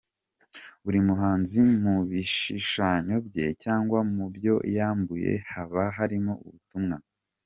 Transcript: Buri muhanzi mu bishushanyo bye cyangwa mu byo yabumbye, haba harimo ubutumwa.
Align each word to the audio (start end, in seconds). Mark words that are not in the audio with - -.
Buri 0.83 0.99
muhanzi 1.07 1.59
mu 1.83 1.95
bishushanyo 2.09 3.15
bye 3.27 3.45
cyangwa 3.63 3.99
mu 4.13 4.25
byo 4.35 4.55
yabumbye, 4.75 5.31
haba 5.51 5.83
harimo 5.97 6.33
ubutumwa. 6.45 6.97